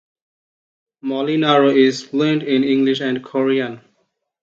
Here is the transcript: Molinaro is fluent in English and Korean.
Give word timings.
Molinaro 1.03 1.71
is 1.75 2.01
fluent 2.01 2.41
in 2.41 2.63
English 2.63 3.01
and 3.01 3.23
Korean. 3.23 3.81